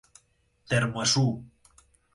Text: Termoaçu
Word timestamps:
Termoaçu 0.69 1.27